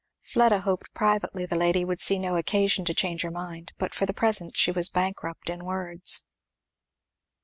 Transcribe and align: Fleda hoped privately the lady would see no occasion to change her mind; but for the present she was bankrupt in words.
Fleda 0.23 0.61
hoped 0.61 0.95
privately 0.95 1.45
the 1.45 1.55
lady 1.55 1.85
would 1.85 1.99
see 1.99 2.17
no 2.17 2.35
occasion 2.35 2.83
to 2.85 2.93
change 2.95 3.21
her 3.21 3.29
mind; 3.29 3.73
but 3.77 3.93
for 3.93 4.07
the 4.07 4.15
present 4.15 4.57
she 4.57 4.71
was 4.71 4.89
bankrupt 4.89 5.47
in 5.47 5.63
words. 5.63 6.23